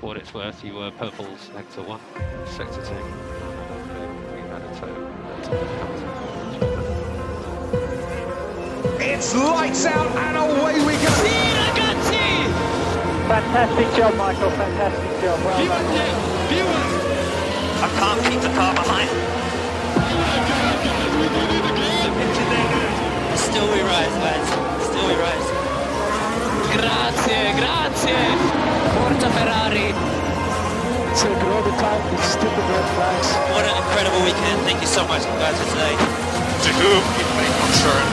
[0.00, 2.00] for what it's worth, you were Purple's Sector 1,
[2.46, 2.94] Sector 2.
[4.32, 4.96] We had a total.
[8.98, 11.10] It's lights out and away we go.
[13.28, 14.50] Fantastic job, Michael.
[14.50, 15.38] Fantastic job.
[15.44, 15.84] Well done.
[17.82, 19.10] I can't keep the car behind.
[23.36, 24.50] Still we rise, lads.
[24.86, 25.48] Still we rise.
[26.72, 28.69] Grazie, grazie.
[29.00, 29.88] Forza Ferrari.
[31.20, 32.02] Take all the time.
[32.10, 33.28] These stupid red flags.
[33.52, 34.58] What an incredible weekend.
[34.68, 35.96] Thank you so much, guys, for today.
[36.64, 38.06] To whom it may concern,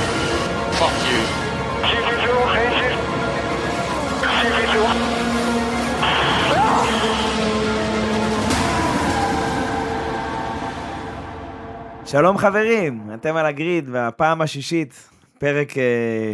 [0.79, 1.21] fuck you.
[12.05, 15.83] שלום חברים, אתם על הגריד, והפעם השישית, פרק אה,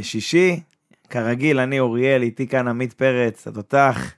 [0.01, 0.59] שישי.
[1.13, 4.13] כרגיל, אני אוריאל, איתי כאן עמית פרץ, התותח.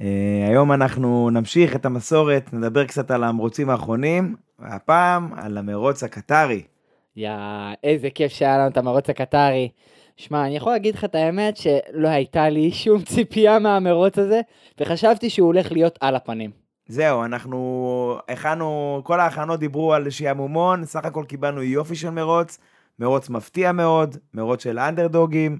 [0.00, 6.62] אה, היום אנחנו נמשיך את המסורת, נדבר קצת על המרוצים האחרונים, והפעם על המרוץ הקטרי.
[7.16, 7.30] יא,
[7.84, 9.68] איזה כיף שהיה לנו את המרוץ הקטרי.
[10.16, 14.40] שמע, אני יכול להגיד לך את האמת שלא הייתה לי שום ציפייה מהמרוץ הזה,
[14.80, 16.50] וחשבתי שהוא הולך להיות על הפנים.
[16.88, 22.58] זהו, אנחנו הכנו, כל ההכנות דיברו על שעמומון, סך הכל קיבלנו יופי של מרוץ,
[22.98, 25.58] מרוץ מפתיע מאוד, מרוץ של אנדרדוגים,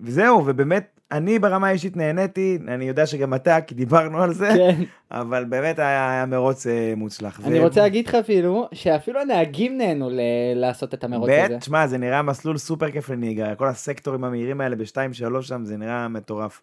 [0.00, 4.82] וזהו, ובאמת, אני ברמה האישית נהניתי, אני יודע שגם אתה, כי דיברנו על זה, כן.
[5.10, 7.40] אבל באמת היה, היה מרוץ אה, מוצלח.
[7.44, 10.20] אני ו- רוצה להגיד לך אפילו, שאפילו הנהגים נהנו ל-
[10.54, 11.54] לעשות את המרוץ הזה.
[11.54, 15.76] ב', תשמע, זה נראה מסלול סופר כיף לנהיגה, כל הסקטורים המהירים האלה ב-2-3 שם, זה
[15.76, 16.62] נראה מטורף.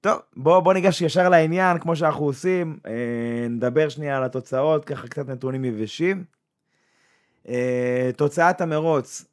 [0.00, 2.92] טוב, בוא, בוא ניגש ישר לעניין, כמו שאנחנו עושים, אה,
[3.50, 6.24] נדבר שנייה על התוצאות, ככה קצת נתונים יבשים.
[7.48, 9.24] אה, תוצאת המרוץ,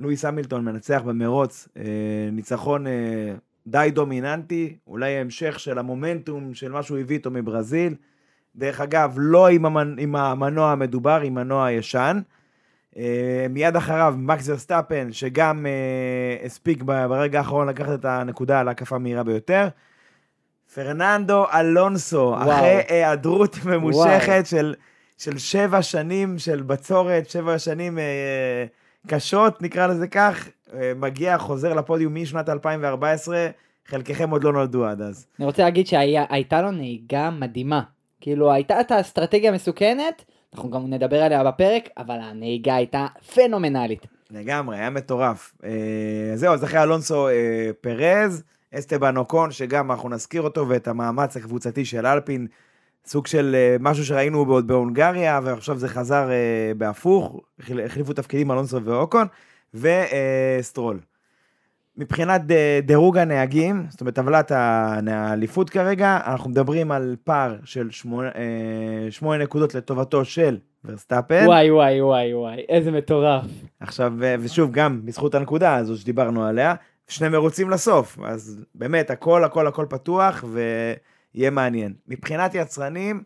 [0.00, 1.82] לואיס המילטון מנצח במרוץ, אה,
[2.32, 2.92] ניצחון אה,
[3.66, 7.94] די דומיננטי, אולי המשך של המומנטום של מה שהוא הביא איתו מברזיל.
[8.56, 9.96] דרך אגב, לא עם, המנ...
[9.98, 12.20] עם המנוע המדובר, עם מנוע הישן.
[12.96, 18.96] אה, מיד אחריו מקס ורסטאפן, שגם אה, הספיק ברגע האחרון לקחת את הנקודה על ההקפה
[18.96, 19.68] המהירה ביותר.
[20.74, 22.52] פרננדו אלונסו, וואו.
[22.52, 24.74] אחרי היעדרות ממושכת של,
[25.18, 28.64] של שבע שנים של בצורת, שבע שנים אה,
[29.06, 33.48] קשות, נקרא לזה כך, אה, מגיע, חוזר לפודיום משנת 2014,
[33.86, 35.26] חלקכם עוד לא נולדו עד אז.
[35.38, 37.82] אני רוצה להגיד שהייתה לו נהיגה מדהימה.
[38.20, 40.24] כאילו, הייתה את האסטרטגיה המסוכנת,
[40.54, 44.06] אנחנו גם נדבר עליה בפרק, אבל הנהיגה הייתה פנומנלית.
[44.30, 45.54] לגמרי, היה מטורף.
[45.64, 48.42] אה, זהו, אז אחרי אלונסו אה, פרז,
[48.74, 52.46] אסטבן אוקון, שגם אנחנו נזכיר אותו, ואת המאמץ הקבוצתי של אלפין,
[53.06, 58.50] סוג של אה, משהו שראינו עוד בהונגריה, ועכשיו זה חזר אה, בהפוך, החל- החליפו תפקידים
[58.50, 59.26] אלונסו ואוקון,
[59.74, 60.98] וסטרול.
[61.96, 64.52] מבחינת אה, דירוג הנהגים, זאת אומרת, טבלת
[65.06, 68.28] האליפות כרגע, אנחנו מדברים על פער של שמונה,
[69.10, 71.44] שמונה נקודות לטובתו של ורסטאפן.
[71.46, 73.44] וואי וואי וואי וואי, איזה מטורף.
[73.80, 76.74] עכשיו, ו- ושוב, גם בזכות הנקודה הזו שדיברנו עליה,
[77.08, 80.44] שני מרוצים לסוף, אז באמת, הכל, הכל, הכל פתוח,
[81.34, 81.92] ויהיה מעניין.
[82.08, 83.22] מבחינת יצרנים,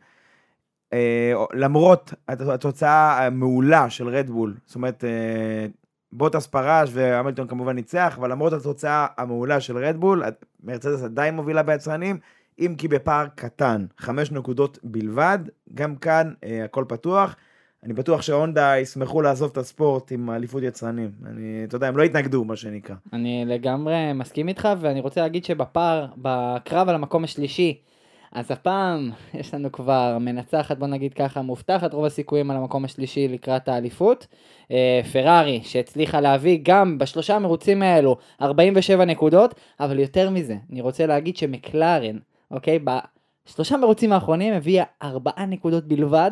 [0.92, 5.66] אה, למרות הת- התוצאה המעולה של רדבול, זאת אומרת, אה,
[6.12, 10.22] בוטס פרש והמילטון כמובן ניצח, אבל למרות התוצאה המעולה של רדבול,
[10.64, 12.18] מרצדס עדיין מובילה ביצרנים,
[12.58, 15.38] אם כי בפער קטן, חמש נקודות בלבד,
[15.74, 17.36] גם כאן אה, הכל פתוח.
[17.84, 21.10] אני בטוח שהונדה ישמחו לעזוב את הספורט עם אליפות יצרנים.
[21.26, 22.94] אני, אתה יודע, הם לא יתנגדו, מה שנקרא.
[23.12, 27.80] אני לגמרי מסכים איתך, ואני רוצה להגיד שבפער, בקרב על המקום השלישי,
[28.34, 33.28] אז הפעם יש לנו כבר מנצחת, בוא נגיד ככה, מובטחת רוב הסיכויים על המקום השלישי
[33.28, 34.26] לקראת האליפות.
[34.70, 41.06] אה, פרארי, שהצליחה להביא גם בשלושה המרוצים האלו 47 נקודות, אבל יותר מזה, אני רוצה
[41.06, 42.16] להגיד שמקלרן,
[42.50, 42.78] אוקיי,
[43.48, 46.30] בשלושה מרוצים האחרונים הביאה ארבעה נקודות בלבד,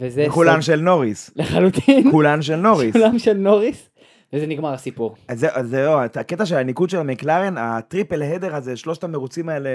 [0.00, 0.26] וזה...
[0.30, 1.30] כולן סוד- של נוריס.
[1.36, 2.10] לחלוטין.
[2.10, 2.92] כולן של נוריס.
[2.96, 3.90] כולם של נוריס,
[4.32, 5.14] וזה נגמר הסיפור.
[5.28, 9.70] אז זהו, את הקטע של הניקוד של המקלרן, ה triple header הזה, שלושת המרוצים האלה,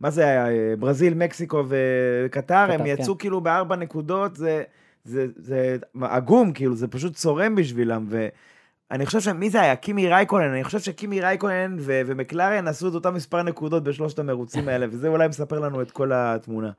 [0.00, 3.18] מה זה היה, אה, ברזיל, מקסיקו וקטר, הם יצאו כן.
[3.20, 4.62] כאילו בארבע נקודות, זה,
[5.04, 9.76] זה, זה עגום, כאילו, זה פשוט צורם בשבילם, ואני חושב שמי זה היה?
[9.76, 14.68] קימי רייקונן, אני חושב שקימי רייקונן ו- ומקלרן עשו את אותם מספר נקודות בשלושת המרוצים
[14.68, 16.70] האלה, וזה אולי מספר לנו את כל התמונה.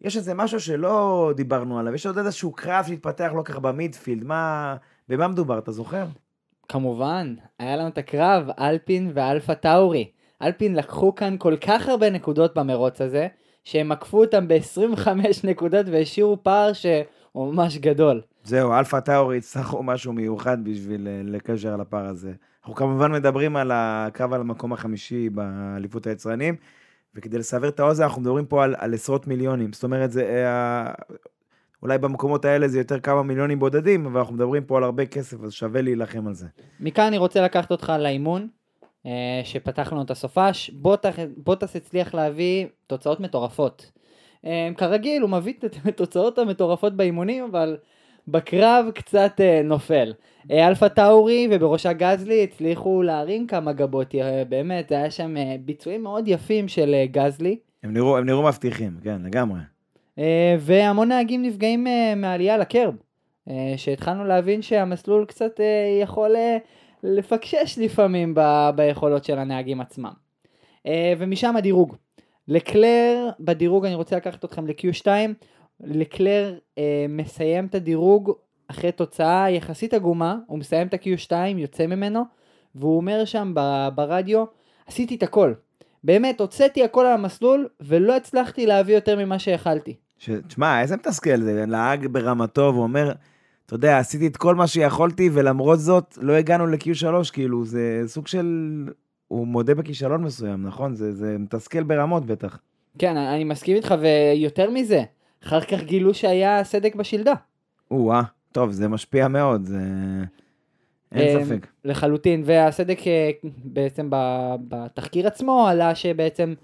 [0.00, 4.24] יש איזה משהו שלא דיברנו עליו, יש עוד איזשהו קרב שהתפתח לא ככה ב midfield,
[4.24, 4.76] מה,
[5.08, 6.04] במה מדובר, אתה זוכר?
[6.68, 10.10] כמובן, היה לנו את הקרב, אלפין ואלפה טאורי.
[10.42, 13.28] אלפין לקחו כאן כל כך הרבה נקודות במרוץ הזה,
[13.64, 15.08] שהם עקפו אותם ב-25
[15.44, 18.20] נקודות והשאירו פער שהוא ממש גדול.
[18.44, 22.32] זהו, אלפה טאורי יצטרכו משהו מיוחד בשביל אה, לקשר על הפער הזה.
[22.60, 26.56] אנחנו כמובן מדברים על הקרב על המקום החמישי באליפות היצרנים,
[27.14, 29.72] וכדי לסבר את האוזן, אנחנו מדברים פה על, על עשרות מיליונים.
[29.72, 30.92] זאת אומרת, זה, אה,
[31.82, 35.44] אולי במקומות האלה זה יותר כמה מיליונים בודדים, אבל אנחנו מדברים פה על הרבה כסף,
[35.44, 36.46] אז שווה להילחם על זה.
[36.80, 38.48] מכאן אני רוצה לקחת אותך לאימון,
[39.06, 40.70] אה, שפתח לנו את הסופש.
[41.36, 43.90] בוטס הצליח להביא תוצאות מטורפות.
[44.46, 47.76] אה, כרגיל, הוא מביא את התוצאות המטורפות באימונים, אבל
[48.28, 50.12] בקרב קצת אה, נופל.
[50.50, 54.14] אלפה טאורי ובראשה גזלי הצליחו להרים כמה גבות,
[54.48, 57.58] באמת, היה שם ביצועים מאוד יפים של גזלי.
[57.82, 59.60] הם נראו, הם נראו מבטיחים, כן, לגמרי.
[60.58, 61.86] והמון נהגים נפגעים
[62.16, 62.94] מהעלייה לקרב.
[63.76, 65.60] שהתחלנו להבין שהמסלול קצת
[66.02, 66.36] יכול
[67.02, 70.12] לפקשש לפעמים ב- ביכולות של הנהגים עצמם.
[70.86, 71.96] אה, ומשם הדירוג.
[72.48, 75.06] לקלר, בדירוג אני רוצה לקחת אתכם ל-Q2,
[75.80, 78.32] לקלר אה, מסיים את הדירוג
[78.68, 82.22] אחרי תוצאה יחסית עגומה, הוא מסיים את ה-Q2, יוצא ממנו,
[82.74, 84.44] והוא אומר שם ב- ברדיו,
[84.86, 85.52] עשיתי את הכל.
[86.04, 89.96] באמת, הוצאתי הכל על המסלול, ולא הצלחתי להביא יותר ממה שיכלתי.
[90.48, 93.12] תשמע, איזה מתסכל זה, נהג ברמתו, והוא אומר,
[93.70, 98.26] אתה יודע, עשיתי את כל מה שיכולתי, ולמרות זאת, לא הגענו ל-Q3, כאילו, זה סוג
[98.26, 98.46] של...
[99.28, 100.94] הוא מודה בכישלון מסוים, נכון?
[100.94, 102.58] זה, זה מתסכל ברמות בטח.
[102.98, 105.02] כן, אני מסכים איתך, ויותר מזה,
[105.44, 107.32] אחר כך גילו שהיה סדק בשלדה.
[107.90, 108.22] או-אה,
[108.52, 109.78] טוב, זה משפיע מאוד, זה...
[111.12, 111.66] אין אמ, ספק.
[111.84, 113.30] לחלוטין, והסדק אה,
[113.64, 116.54] בעצם ב- בתחקיר עצמו עלה שבעצם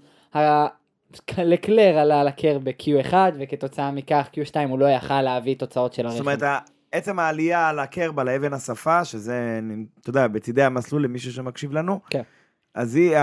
[1.37, 6.21] לקלר עלה לקר ב-Q1, וכתוצאה מכך Q2 הוא לא יכל להביא תוצאות של זאת הרכב.
[6.21, 6.59] אומרת, ה-
[6.91, 9.59] עצם העלייה על הקרב, על האבן השפה, שזה,
[10.01, 12.21] אתה יודע, בצידי המסלול למישהו שמקשיב לנו, כן.
[12.75, 13.17] אז היא,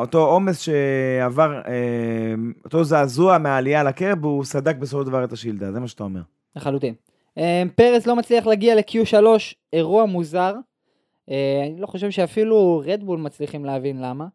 [0.00, 2.34] אותו עומס שעבר, אה,
[2.64, 6.04] אותו זעזוע מהעלייה על הקרב, הוא סדק בסופו של דבר את השילדה, זה מה שאתה
[6.04, 6.20] אומר.
[6.56, 6.94] לחלוטין.
[7.38, 9.26] אה, פרס לא מצליח להגיע ל-Q3,
[9.72, 10.54] אירוע מוזר.
[11.30, 14.26] אה, אני לא חושב שאפילו רדבול מצליחים להבין למה.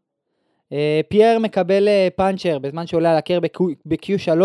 [1.10, 3.40] פייר מקבל פאנצ'ר בזמן שהוא עולה על הקר
[3.86, 4.42] ב-Q3,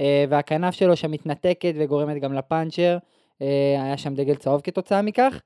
[0.00, 2.98] אה, והכנף שלו שם מתנתקת וגורמת גם לפאנצ'ר.
[3.42, 5.40] אה, היה שם דגל צהוב כתוצאה מכך.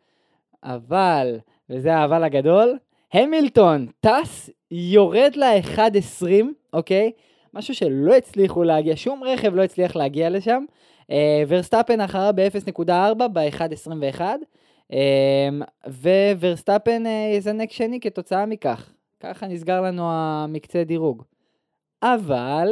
[0.64, 1.38] אבל,
[1.70, 2.78] וזה האבל הגדול,
[3.12, 6.26] המילטון טס, יורד ל-1.20,
[6.72, 7.12] אוקיי?
[7.54, 10.64] משהו שלא הצליחו להגיע, שום רכב לא הצליח להגיע לשם.
[11.10, 14.20] אה, ורסטאפן אחריו ב-0.4 ב-1.21,
[14.92, 15.48] אה,
[16.40, 18.92] וורסטאפן אה, יזנק שני כתוצאה מכך.
[19.20, 21.22] ככה נסגר לנו המקצה דירוג.
[22.02, 22.68] אבל,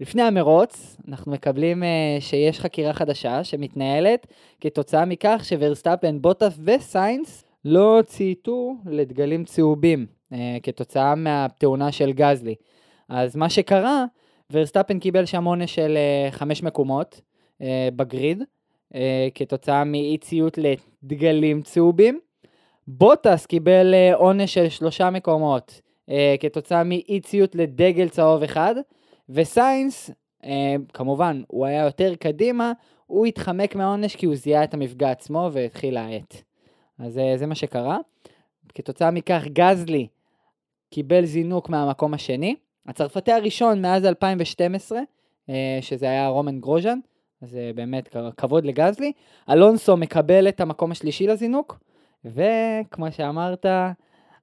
[0.00, 4.26] לפני המרוץ, אנחנו מקבלים אה, שיש חקירה חדשה שמתנהלת
[4.60, 12.54] כתוצאה מכך שוורסטאפן, בוטס וסיינס לא צייתו לדגלים צהובים אה, כתוצאה מהתאונה של גזלי.
[13.08, 14.04] אז מה שקרה,
[14.52, 17.20] ורסטאפן קיבל שם עונש של אה, חמש מקומות
[17.62, 18.42] אה, ב grid,
[18.94, 22.20] אה, כתוצאה מאי ציות לדגלים צהובים.
[22.86, 25.80] בוטס קיבל עונש של שלושה מקומות
[26.10, 28.74] אה, כתוצאה מאי ציות לדגל צהוב אחד,
[29.30, 30.10] וסיינס,
[30.44, 32.72] אה, כמובן, הוא היה יותר קדימה,
[33.06, 36.34] הוא התחמק מהעונש כי הוא זיהה את המפגע עצמו והתחיל להאט.
[36.98, 37.98] אז אה, זה מה שקרה.
[38.74, 40.06] כתוצאה מכך גזלי
[40.90, 42.56] קיבל זינוק מהמקום השני.
[42.86, 45.00] הצרפתי הראשון מאז 2012,
[45.48, 46.98] אה, שזה היה רומן גרוז'ן,
[47.42, 49.12] אז אה, באמת כבוד לגזלי.
[49.50, 51.78] אלונסו מקבל את המקום השלישי לזינוק,
[52.24, 53.66] וכמו שאמרת,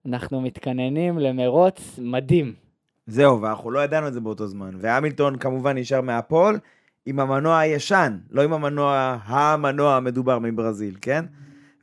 [0.06, 2.67] אנחנו מתכננים למרוץ מדהים.
[3.08, 4.72] זהו, ואנחנו לא ידענו את זה באותו זמן.
[4.80, 6.60] והמילטון כמובן נשאר מהפול
[7.06, 11.26] עם המנוע הישן, לא עם המנוע, המנוע המדובר מברזיל, כן?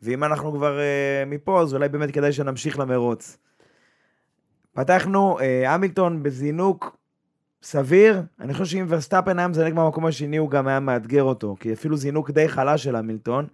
[0.02, 3.38] ואם אנחנו כבר אה, מפה, אז אולי באמת כדאי שנמשיך למרוץ.
[4.72, 6.96] פתחנו, אה, המילטון בזינוק
[7.62, 11.72] סביר, אני חושב שאם ורסטאפן היה מזנק במקום השני, הוא גם היה מאתגר אותו, כי
[11.72, 13.46] אפילו זינוק די חלש של המילטון.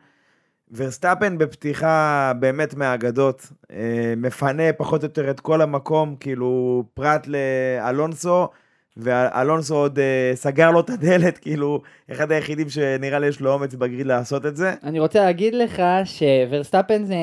[0.73, 8.49] ורסטאפן בפתיחה באמת מהאגדות, אה, מפנה פחות או יותר את כל המקום, כאילו פרט לאלונסו,
[8.97, 11.81] ואלונסו עוד אה, סגר לו את הדלת, כאילו,
[12.13, 14.75] אחד היחידים שנראה לי יש לו אומץ ב grid לעשות את זה.
[14.83, 17.15] אני רוצה להגיד לך שוורסטאפן זה,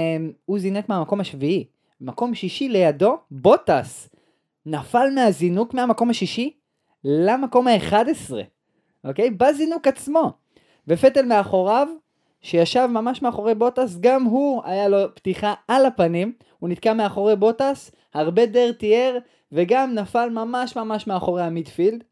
[0.45, 1.65] הוא זינק מהמקום השביעי.
[2.01, 4.09] מקום שישי לידו, בוטס.
[4.65, 6.53] נפל מהזינוק מהמקום השישי
[7.03, 8.33] למקום ה-11,
[9.03, 9.29] אוקיי?
[9.29, 10.31] בזינוק עצמו.
[10.87, 11.87] ופטל מאחוריו,
[12.41, 17.91] שישב ממש מאחורי בוטס, גם הוא היה לו פתיחה על הפנים, הוא נתקע מאחורי בוטס,
[18.13, 19.19] הרבה dirty air,
[19.51, 22.03] וגם נפל ממש ממש מאחורי ה midfield.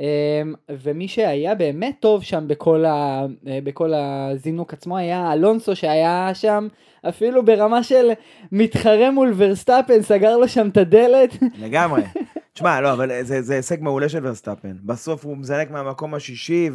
[0.00, 6.30] אמ, ומי שהיה באמת טוב שם בכל, ה, אה, בכל הזינוק עצמו היה אלונסו שהיה
[6.34, 6.68] שם
[7.08, 8.10] אפילו ברמה של
[8.52, 11.30] מתחרה מול ורסטאפן, סגר לו שם את הדלת.
[11.58, 12.02] לגמרי.
[12.54, 14.72] תשמע, לא, אבל זה, זה הישג מעולה של ורסטאפן.
[14.84, 16.70] בסוף הוא מזנק מהמקום השישי,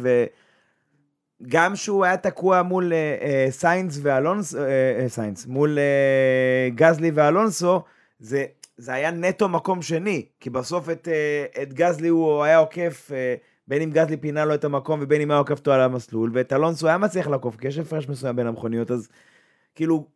[1.40, 7.10] וגם שהוא היה תקוע מול אה, אה, סיינס ואלונסו, אה, אה, סיינס, מול אה, גזלי
[7.10, 7.82] ואלונסו,
[8.18, 8.44] זה,
[8.76, 13.34] זה היה נטו מקום שני, כי בסוף את, אה, את גזלי הוא היה עוקף, אה,
[13.68, 16.52] בין אם גזלי פינה לו את המקום ובין אם היה עוקף אותו על המסלול, ואת
[16.52, 19.08] אלונסו היה מצליח לעקוף, כי יש הפרש מסוים בין המכוניות, אז
[19.74, 20.06] כאילו,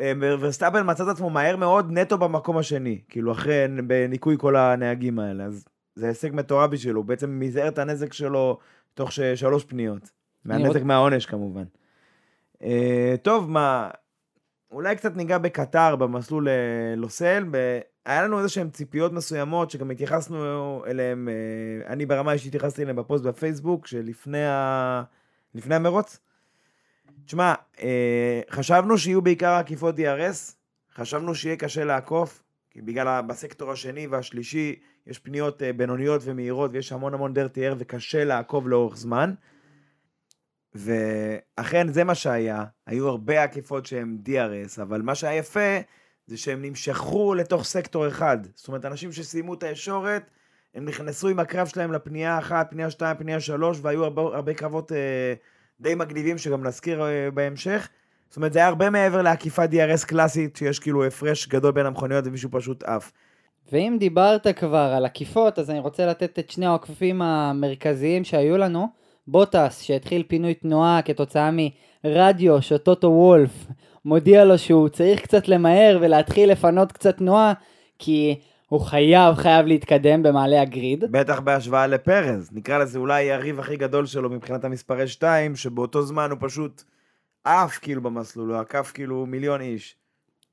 [0.00, 5.18] אה, ורסטאפן מצא את עצמו מהר מאוד נטו במקום השני, כאילו אחרי, בניקוי כל הנהגים
[5.18, 8.58] האלה, אז זה הישג מטורף בשבילו, הוא בעצם מזער את הנזק שלו
[8.94, 10.10] תוך שלוש פניות.
[10.46, 11.64] מהנזק רוצ- מהעונש כמובן.
[12.62, 13.90] אה, טוב, מה,
[14.70, 16.54] אולי קצת ניגע בקטר, במסלול אה,
[16.96, 17.44] לוסל.
[17.50, 17.78] ב...
[18.06, 22.96] היה לנו איזה שהן ציפיות מסוימות שגם התייחסנו אליהן, אה, אני ברמה אישית התייחסתי אליהן
[22.96, 25.02] בפוסט בפייסבוק, שלפני ה...
[25.54, 26.18] לפני המרוץ.
[27.26, 30.54] תשמע, אה, חשבנו שיהיו בעיקר עקיפות DRS,
[30.94, 34.76] חשבנו שיהיה קשה לעקוף, כי בגלל בסקטור השני והשלישי
[35.06, 39.34] יש פניות אה, בינוניות ומהירות ויש המון המון דרטי אר וקשה לעקוב לאורך זמן.
[40.76, 45.78] ואכן זה מה שהיה, היו הרבה עקיפות שהן DRS, אבל מה שהיה יפה
[46.26, 48.38] זה שהם נמשכו לתוך סקטור אחד.
[48.54, 50.30] זאת אומרת, אנשים שסיימו את הישורת,
[50.74, 54.92] הם נכנסו עם הקרב שלהם לפנייה האחת, פנייה שתיים, פנייה שלוש, והיו הרבה, הרבה קרבות
[54.92, 55.34] אה,
[55.80, 57.88] די מגניבים שגם נזכיר אה, בהמשך.
[58.28, 62.26] זאת אומרת, זה היה הרבה מעבר לעקיפת DRS קלאסית, שיש כאילו הפרש גדול בין המכוניות
[62.26, 63.12] ומישהו פשוט עף.
[63.72, 69.05] ואם דיברת כבר על עקיפות, אז אני רוצה לתת את שני העוקפים המרכזיים שהיו לנו.
[69.28, 71.50] בוטס, שהתחיל פינוי תנועה כתוצאה
[72.04, 73.66] מרדיו שטוטו וולף
[74.04, 77.52] מודיע לו שהוא צריך קצת למהר ולהתחיל לפנות קצת תנועה,
[77.98, 81.04] כי הוא חייב, חייב להתקדם במעלה הגריד.
[81.10, 82.50] בטח בהשוואה לפרז.
[82.52, 86.82] נקרא לזה אולי היריב הכי גדול שלו מבחינת המספרי 2, שבאותו זמן הוא פשוט
[87.44, 89.96] עף כאילו במסלול, הוא עקף כאילו מיליון איש.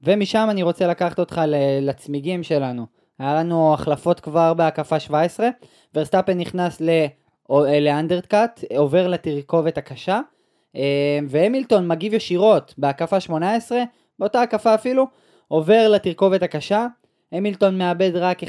[0.04, 1.42] ומשם אני רוצה לקחת אותך
[1.82, 2.86] לצמיגים שלנו.
[3.20, 5.50] היה לנו החלפות כבר בהקפה 17,
[5.96, 7.06] ורסטאפן נכנס ל-
[7.50, 10.20] או- אה, לאנדרקאט, עובר לתרכובת הקשה,
[10.76, 13.84] אה, והמילטון מגיב ישירות בהקפה 18,
[14.20, 15.08] באותה הקפה אפילו,
[15.48, 16.88] עובר לתרכובת הקשה,
[17.32, 18.48] המילטון מאבד רק 1.3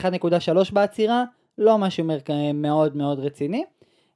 [0.72, 1.24] בעצירה,
[1.58, 2.18] לא משהו מר-
[2.54, 3.64] מאוד מאוד רציני,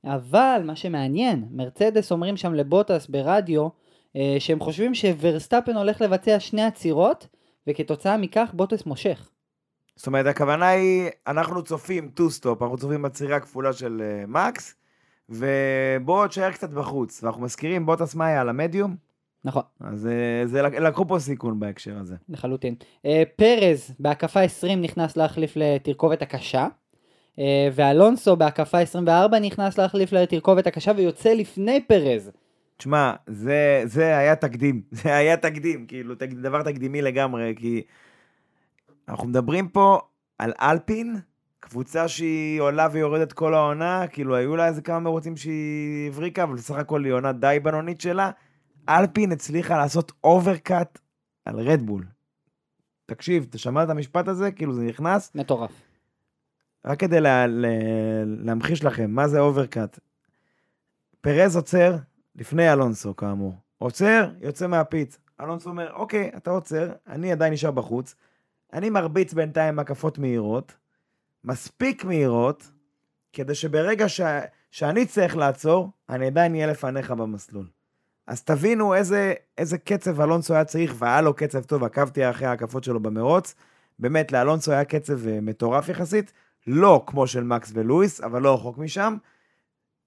[0.04, 3.68] אבל מה שמעניין, מרצדס אומרים שם לבוטס ברדיו,
[4.16, 7.26] אה, שהם חושבים שוורסטאפן הולך לבצע שני עצירות,
[7.66, 9.30] וכתוצאה מכך בוטס מושך.
[9.99, 14.75] זאת אומרת, הכוונה היא, אנחנו צופים two stop, אנחנו צופים עצירה כפולה של אה, מקס,
[15.28, 17.23] ובוא תשאר קצת בחוץ.
[17.23, 18.97] ואנחנו מזכירים, בוטס מה היה על המדיום?
[19.45, 22.17] נכון, אז אה, זה, לק- לקחו פה סיכון בהקשר הזה.
[22.28, 22.75] לחלוטין.
[23.07, 26.67] אה, פרז בהקפה 20 נכנס להחליף לתרכובת הקשה,
[27.73, 32.31] ואלונסו בהקפה 24 נכנס להחליף לתרכובת הקשה ויוצא לפני פרז.
[32.76, 37.83] תשמע, זה, זה היה תקדים, זה היה תקדים, כאילו, דבר תקדימי לגמרי, כי
[39.09, 40.00] אנחנו מדברים פה
[40.38, 41.17] על אלפין,
[41.61, 46.55] קבוצה שהיא עולה ויורדת כל העונה, כאילו, היו לה איזה כמה מרוצים שהיא הבריקה, אבל
[46.57, 48.31] בסך הכל היא עונה די בינונית שלה.
[48.88, 50.99] אלפין הצליחה לעשות overcut
[51.45, 52.05] על רדבול.
[53.07, 54.53] תקשיב, אתה שמעת את המשפט הזה?
[54.53, 55.71] כאילו, זה נכנס, מטורף.
[56.85, 57.69] רק כדי לה, לה,
[58.25, 59.99] להמחיש לכם מה זה overcut.
[61.21, 61.97] פרז עוצר
[62.37, 63.55] לפני אלונסו, כאמור.
[63.79, 65.19] עוצר, יוצא מהפיץ.
[65.41, 68.15] אלונסו אומר, אוקיי, אתה עוצר, אני עדיין נשאר בחוץ.
[68.72, 70.76] אני מרביץ בינתיים הקפות מהירות,
[71.44, 72.70] מספיק מהירות,
[73.32, 74.20] כדי שברגע ש...
[74.70, 77.66] שאני צריך לעצור, אני עדיין אהיה לפניך במסלול.
[78.26, 82.84] אז תבינו איזה, איזה קצב אלונסו היה צריך, והיה לו קצב טוב, עקבתי אחרי ההקפות
[82.84, 83.54] שלו במרוץ.
[83.98, 86.32] באמת, לאלונסו היה קצב אה, מטורף יחסית,
[86.66, 89.16] לא כמו של מקס ולואיס, אבל לא רחוק משם.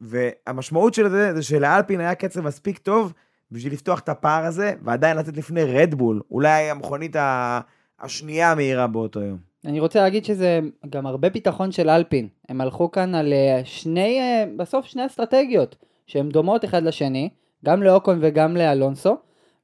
[0.02, 3.14] והמשמעות של זה, זה שלאלפין היה קצב מספיק טוב
[3.52, 7.60] בשביל לפתוח את הפער הזה, ועדיין לתת לפני רדבול, אולי המכונית ה-
[8.02, 9.38] השנייה המהירה באותו יום.
[9.66, 12.28] אני רוצה להגיד שזה גם הרבה ביטחון של אלפין.
[12.50, 15.76] הם הלכו כאן על אה, שני, אה, בסוף שני אסטרטגיות,
[16.08, 17.30] שהן דומות אחד לשני,
[17.66, 19.18] גם לאוקון וגם לאלונסו,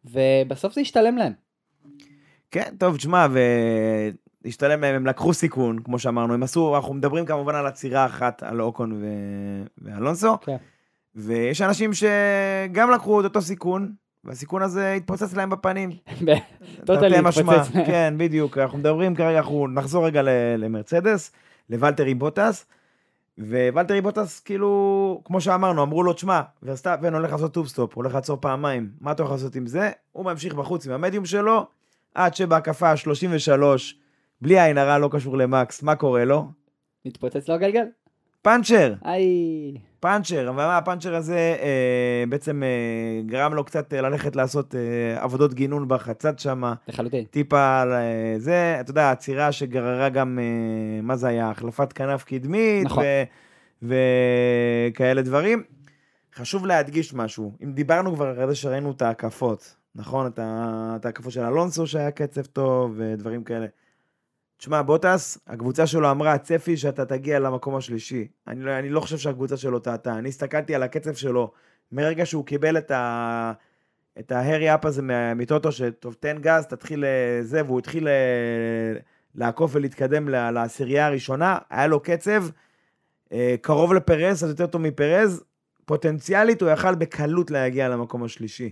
[0.06, 1.34] ובסוף זה השתלם להם.
[2.52, 3.28] כן, טוב, תשמע,
[4.46, 8.44] והשתלם להם, הם לקחו סיכון, כמו שאמרנו, הם עשו, אנחנו מדברים כמובן על עצירה אחת,
[8.44, 9.06] על אוקון ו...
[9.78, 10.58] ואלונסו, כן.
[11.16, 13.94] ויש אנשים שגם לקחו את אותו סיכון,
[14.28, 15.90] והסיכון הזה התפוצץ להם בפנים.
[16.86, 17.18] טוטלי.
[17.18, 17.72] התפוצץ.
[17.88, 18.58] כן, בדיוק.
[18.58, 20.22] אנחנו מדברים כרגע, אנחנו נחזור רגע
[20.58, 21.32] למרצדס,
[21.70, 22.66] לוולטרי בוטס,
[23.40, 28.38] וולטרי בוטס, כאילו, כמו שאמרנו, אמרו לו, תשמע, ורסטאפן הולך לעשות two stop, הולך לעצור
[28.42, 29.92] פעמיים, מה אתה הולך לעשות עם זה?
[30.12, 31.66] הוא ממשיך בחוץ עם המדיום שלו,
[32.16, 33.62] עד שבהקפה ה-33,
[34.42, 36.46] בלי עין הרע, לא קשור למקס, מה קורה לו?
[37.06, 37.86] מתפוצץ לו הגלגל.
[38.48, 39.78] פאנצ'ר, איי.
[40.00, 45.54] פאנצ'ר, ומה הפאנצ'ר הזה אה, בעצם אה, גרם לו קצת אה, ללכת לעשות אה, עבודות
[45.54, 46.74] גינון בחצד שמה.
[46.88, 47.24] לחלוטין.
[47.24, 52.24] טיפה על אה, זה, אתה יודע, עצירה שגררה גם, אה, מה זה היה, החלפת כנף
[52.24, 53.04] קדמית, נכון.
[53.84, 53.94] ו,
[54.92, 55.64] וכאלה דברים.
[56.36, 60.32] חשוב להדגיש משהו, אם דיברנו כבר אחרי זה שראינו את ההקפות, נכון?
[60.38, 63.68] את ההקפות של אלונסו שהיה קצב טוב ודברים כאלה.
[64.58, 68.28] תשמע, בוטס, הקבוצה שלו אמרה, הצפי שאתה תגיע למקום השלישי.
[68.48, 70.18] אני לא, אני לא חושב שהקבוצה שלו טעתה.
[70.18, 71.52] אני הסתכלתי על הקצב שלו
[71.92, 73.54] מרגע שהוא קיבל את ה...
[74.20, 75.02] את ההרי אפ הזה
[75.36, 78.14] מטוטו, שטוב, תן גז, תתחיל אה, זה, והוא התחיל אה,
[79.36, 82.46] לעקוף ולהתקדם לעשירייה הראשונה, היה לו קצב
[83.32, 85.44] אה, קרוב לפרז, אז יותר טוב מפרז,
[85.86, 88.70] פוטנציאלית הוא יכל בקלות להגיע למקום השלישי.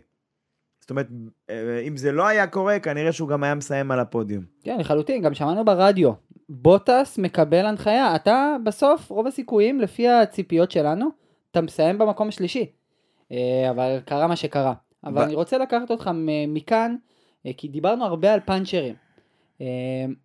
[0.85, 1.07] זאת אומרת,
[1.49, 4.43] אה, אם זה לא היה קורה, כנראה שהוא גם היה מסיים על הפודיום.
[4.63, 6.11] כן, לחלוטין, גם שמענו ברדיו.
[6.49, 11.09] בוטס מקבל הנחיה, אתה בסוף, רוב הסיכויים, לפי הציפיות שלנו,
[11.51, 12.65] אתה מסיים במקום השלישי.
[13.31, 14.73] אה, אבל קרה מה שקרה.
[15.03, 16.09] אבל ב- אני רוצה לקחת אותך
[16.47, 16.95] מכאן,
[17.45, 18.95] אה, כי דיברנו הרבה על פאנצ'רים.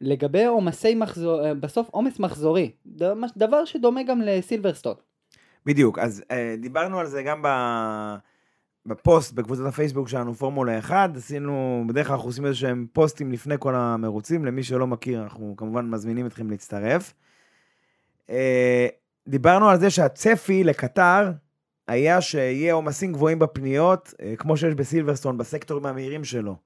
[0.01, 2.71] לגבי עומסי מחזור, בסוף עומס מחזורי,
[3.37, 4.95] דבר שדומה גם לסילברסטון.
[5.67, 6.25] בדיוק, אז
[6.59, 7.49] דיברנו על זה גם ב...
[8.87, 13.55] בפוסט בקבוצת הפייסבוק שלנו, פורמולה 1, עשינו, בדרך כלל אנחנו עושים איזה שהם פוסטים לפני
[13.59, 17.15] כל המרוצים, למי שלא מכיר, אנחנו כמובן מזמינים אתכם להצטרף.
[18.31, 18.87] אה,
[19.29, 21.33] דיברנו על זה שהצפי לקטר
[21.89, 26.57] היה שיהיה עומסים גבוהים בפניות, אה, כמו שיש בסילברסטון, בסקטורים המהירים שלו.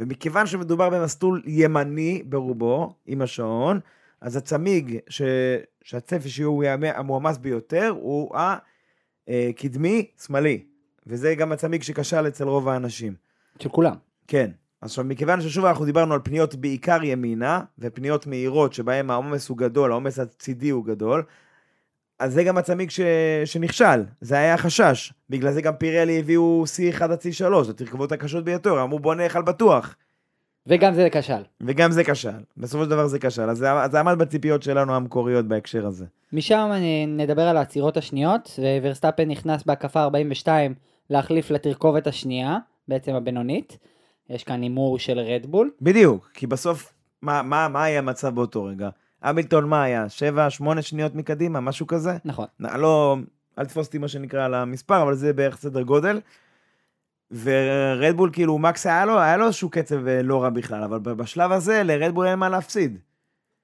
[0.00, 3.80] ומכיוון שמדובר במסלול ימני ברובו, עם השעון,
[4.20, 5.22] אז הצמיג ש...
[5.82, 8.36] שהצפי שהוא יהיה המועמס ביותר הוא
[9.28, 10.69] הקדמי שמאלי.
[11.06, 13.14] וזה גם הצמיג שכשל אצל רוב האנשים.
[13.58, 13.94] של כולם.
[14.28, 14.50] כן.
[14.82, 19.58] אז עכשיו, מכיוון ששוב אנחנו דיברנו על פניות בעיקר ימינה, ופניות מהירות שבהן העומס הוא
[19.58, 21.22] גדול, העומס הצידי הוא גדול,
[22.18, 23.00] אז זה גם הצמיג ש...
[23.44, 25.12] שנכשל, זה היה החשש.
[25.30, 29.96] בגלל זה גם פירלי הביאו C1 עד C3, התרכבות הקשות ביותר, אמרו בוא נאכל בטוח.
[30.66, 31.42] וגם זה כשל.
[31.60, 32.40] וגם זה כשל.
[32.56, 33.50] בסופו של דבר זה כשל.
[33.50, 36.04] אז זה, אז זה עמד בציפיות שלנו המקוריות בהקשר הזה.
[36.32, 36.70] משם
[37.08, 40.74] נדבר על העצירות השניות, וורסטאפן נכנס בהקפה 42
[41.10, 43.78] להחליף לתרכובת השנייה, בעצם הבינונית.
[44.30, 45.70] יש כאן הימור של רדבול.
[45.80, 48.88] בדיוק, כי בסוף, מה, מה, מה היה המצב באותו רגע?
[49.22, 50.06] המילטון מה היה?
[50.78, 52.16] 7-8 שניות מקדימה, משהו כזה?
[52.24, 52.46] נכון.
[52.60, 53.16] לא,
[53.58, 56.20] אל תתפוס אותי מה שנקרא על המספר, אבל זה בערך סדר גודל.
[57.42, 61.52] ורדבול, כאילו, מקס היה לו, היה לו איזשהו קצב אה, לא רע בכלל, אבל בשלב
[61.52, 62.98] הזה לרדבול אין מה להפסיד.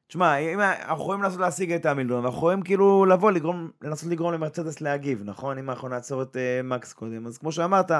[0.09, 4.33] תשמע, אם אנחנו יכולים לנסות להשיג את המילטון, ואנחנו יכולים כאילו לבוא, לגרום, לנסות לגרום
[4.33, 5.59] למרצדס להגיב, נכון?
[5.59, 7.91] אם אנחנו נעצור את אה, מקס קודם, אז כמו שאמרת,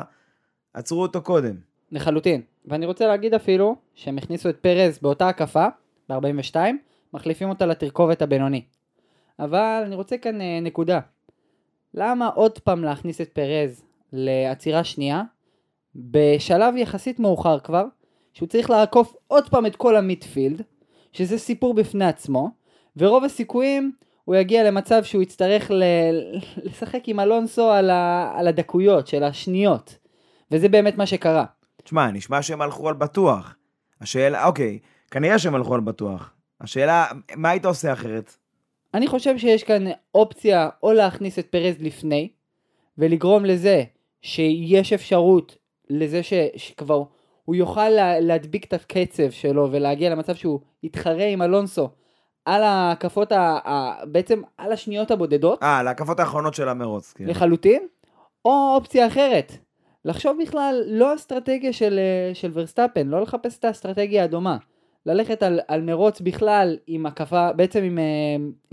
[0.75, 1.55] עצרו אותו קודם.
[1.93, 2.43] לחלוטין.
[2.65, 5.67] ואני רוצה להגיד אפילו שהם הכניסו את פרז באותה הקפה,
[6.09, 6.57] ב-42,
[7.15, 8.63] מחליפים אותה לתרכובת הבינוני.
[9.39, 11.01] אבל אני רוצה כאן אה, נקודה.
[11.95, 15.23] למה עוד פעם להכניס את פרז לעצירה שנייה,
[15.97, 17.85] בשלב יחסית מאוחר כבר,
[18.33, 20.63] שהוא צריך לעקוף עוד פעם את כל המיטפילד,
[21.17, 22.51] שזה סיפור בפני עצמו,
[22.97, 23.93] ורוב הסיכויים
[24.25, 25.83] הוא יגיע למצב שהוא יצטרך ל-
[26.63, 29.99] לשחק עם אלונסו על, ה- על הדקויות של השניות.
[30.51, 31.45] וזה באמת מה שקרה.
[31.85, 33.57] תשמע, נשמע שהם הלכו על בטוח.
[34.01, 34.79] השאלה, אוקיי,
[35.11, 36.33] כנראה שהם הלכו על בטוח.
[36.61, 38.37] השאלה, מה היית עושה אחרת?
[38.95, 42.29] אני חושב שיש כאן אופציה או להכניס את פרז לפני,
[42.99, 43.85] ולגרום לזה
[44.23, 45.57] שיש אפשרות
[45.91, 47.03] לזה ש, שכבר
[47.47, 51.89] הוא יוכל לה, להדביק את הקצב שלו ולהגיע למצב שהוא יתחרה עם אלונסו
[52.45, 57.13] על ההקפות, ה, ה, בעצם על השניות הבודדות אה, להקפות האחרונות של המרוץ.
[57.13, 57.31] כאילו.
[57.31, 57.87] לחלוטין,
[58.45, 59.53] או אופציה אחרת,
[60.05, 64.57] לחשוב בכלל לא אסטרטגיה של, אה, של ורסטאפן, לא לחפש את האסטרטגיה הדומה.
[65.07, 67.99] ללכת על, על מרוץ בכלל עם הקפה, בעצם עם...
[67.99, 68.05] אה,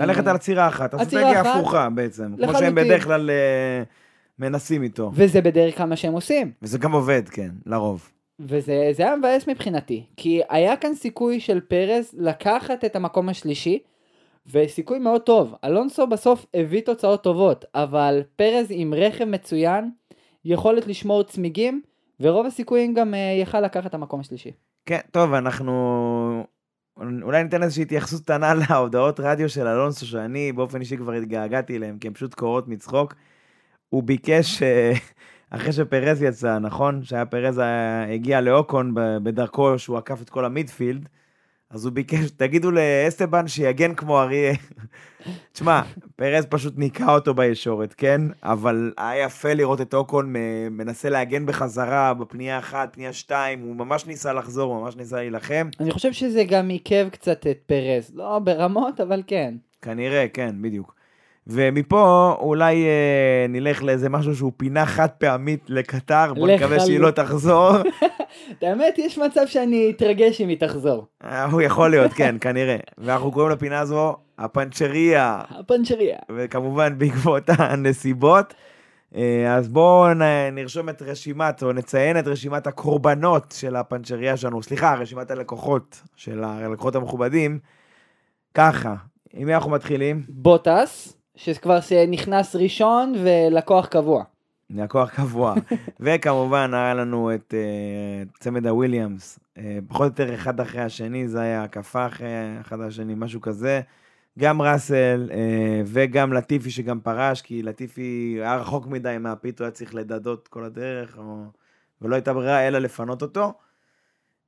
[0.05, 2.25] ללכת עם, על עצירה אחת, אסטרטגיה אחת, הפוכה בעצם.
[2.25, 2.59] כמו לחלוטין.
[2.59, 3.83] שהם בדרך כלל אה,
[4.39, 5.11] מנסים איתו.
[5.13, 6.51] וזה בדרך כלל מה שהם עושים.
[6.61, 8.09] וזה גם עובד, כן, לרוב.
[8.39, 13.79] וזה זה היה מבאס מבחינתי, כי היה כאן סיכוי של פרז לקחת את המקום השלישי,
[14.51, 15.55] וסיכוי מאוד טוב.
[15.63, 19.89] אלונסו בסוף הביא תוצאות טובות, אבל פרז עם רכב מצוין,
[20.45, 21.81] יכולת לשמור צמיגים,
[22.19, 24.51] ורוב הסיכויים גם uh, יכל לקחת את המקום השלישי.
[24.85, 26.43] כן, טוב, אנחנו...
[26.97, 31.97] אולי ניתן איזושהי התייחסות קטנה להודעות רדיו של אלונסו, שאני באופן אישי כבר התגעגעתי אליהן,
[31.97, 33.13] כי הן פשוט קורות מצחוק.
[33.89, 34.93] הוא ביקש, אה,
[35.55, 37.03] אחרי שפרז יצא, נכון?
[37.03, 38.91] שהיה פרז היה- הגיע לאוקון
[39.23, 41.09] בדרכו שהוא עקף את כל המידפילד,
[41.69, 44.53] אז הוא ביקש, תגידו לאסטבן שיגן כמו אריה.
[45.53, 45.81] תשמע,
[46.15, 48.21] פרז פשוט ניקה אותו בישורת, כן?
[48.43, 53.75] אבל היה יפה לראות את אוקון מ- מנסה להגן בחזרה בפנייה אחת, פנייה שתיים, הוא
[53.75, 55.69] ממש ניסה לחזור, הוא ממש ניסה להילחם.
[55.79, 59.53] אני חושב שזה גם עיכב קצת את פרז, לא ברמות, אבל כן.
[59.81, 60.95] כנראה, כן, בדיוק.
[61.47, 67.11] ומפה אולי אה, נלך לאיזה משהו שהוא פינה חד פעמית לקטר, בוא נקווה שהיא לא
[67.11, 67.71] תחזור.
[68.51, 71.07] את האמת, יש מצב שאני אתרגש אם היא תחזור.
[71.23, 72.77] אה, הוא יכול להיות, כן, כנראה.
[72.97, 76.17] ואנחנו קוראים לפינה הזו הפנצ'ריה, הפנצ'ריה.
[76.31, 78.53] וכמובן בעקבות הנסיבות.
[79.15, 80.13] אה, אז בואו
[80.51, 86.43] נרשום את רשימת, או נציין את רשימת הקורבנות של הפנצ'ריה שלנו, סליחה, רשימת הלקוחות של
[86.43, 87.59] הלקוחות המכובדים.
[88.53, 88.95] ככה,
[89.33, 90.23] עם מי אנחנו מתחילים?
[90.29, 94.23] בוטס, שכבר נכנס ראשון ולקוח קבוע.
[94.69, 95.53] לקוח קבוע.
[95.99, 101.41] וכמובן היה לנו את uh, צמד הוויליאמס, uh, פחות או יותר אחד אחרי השני, זה
[101.41, 102.27] היה הקפה אחרי
[102.61, 103.81] אחד השני, משהו כזה.
[104.39, 105.33] גם ראסל uh,
[105.85, 110.63] וגם לטיפי שגם פרש, כי לטיפי היה רחוק מדי מהפיט, הוא היה צריך לדדות כל
[110.63, 111.43] הדרך, או...
[112.01, 113.53] ולא הייתה ברירה אלא לפנות אותו.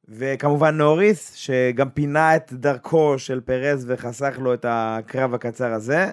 [0.10, 6.12] וכמובן נוריס, שגם פינה את דרכו של פרז וחסך לו את הקרב הקצר הזה.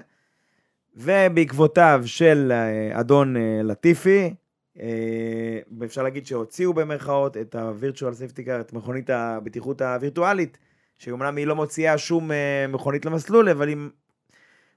[0.96, 4.34] ובעקבותיו של אה, אדון אה, לטיפי,
[4.80, 10.58] אה, אפשר להגיד שהוציאו במרכאות את ה-virtual safety car, את מכונית הבטיחות הווירטואלית,
[10.98, 12.30] שאומנם היא לא מוציאה שום
[12.68, 13.76] מכונית למסלול, אבל היא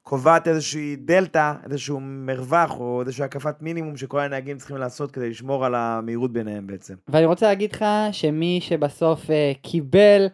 [0.04, 5.66] קובעת איזושהי דלתא, איזשהו מרווח או איזושהי הקפת מינימום שכל הנהגים צריכים לעשות כדי לשמור
[5.66, 6.94] על המהירות ביניהם בעצם.
[7.08, 9.22] ואני רוצה להגיד לך שמי שבסוף
[9.62, 10.28] קיבל